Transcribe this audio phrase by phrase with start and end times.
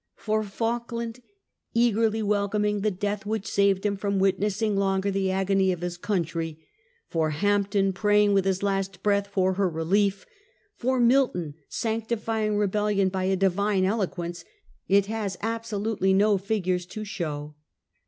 [0.15, 1.19] For Falkland,
[1.75, 6.57] eagerly welcoming the death which saved him from witnessing longer the agony of his country;
[7.07, 10.25] for Hampden, praying with his last breath for her relief;
[10.75, 14.43] for Milton, sanctifying rebellion by a divine eloquence,
[14.87, 17.53] it has absolutely no figures to show.